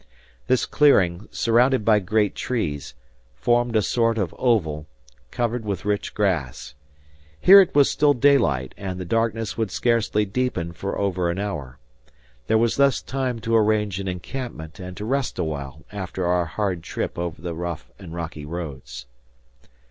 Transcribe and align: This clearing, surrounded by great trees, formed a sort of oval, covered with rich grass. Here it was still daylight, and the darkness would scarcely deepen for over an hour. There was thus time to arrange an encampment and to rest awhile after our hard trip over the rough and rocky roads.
This 0.47 0.65
clearing, 0.65 1.27
surrounded 1.29 1.85
by 1.85 1.99
great 1.99 2.33
trees, 2.33 2.95
formed 3.35 3.75
a 3.75 3.83
sort 3.83 4.17
of 4.17 4.33
oval, 4.39 4.87
covered 5.29 5.63
with 5.63 5.85
rich 5.85 6.15
grass. 6.15 6.73
Here 7.39 7.61
it 7.61 7.75
was 7.75 7.87
still 7.87 8.15
daylight, 8.15 8.73
and 8.77 8.99
the 8.99 9.05
darkness 9.05 9.59
would 9.59 9.69
scarcely 9.69 10.25
deepen 10.25 10.71
for 10.73 10.97
over 10.97 11.29
an 11.29 11.37
hour. 11.37 11.77
There 12.47 12.57
was 12.57 12.77
thus 12.77 12.99
time 12.99 13.37
to 13.41 13.55
arrange 13.55 13.99
an 13.99 14.07
encampment 14.07 14.79
and 14.79 14.97
to 14.97 15.05
rest 15.05 15.37
awhile 15.37 15.85
after 15.91 16.25
our 16.25 16.45
hard 16.45 16.81
trip 16.81 17.19
over 17.19 17.39
the 17.39 17.53
rough 17.53 17.91
and 17.99 18.11
rocky 18.11 18.43
roads. 18.43 19.05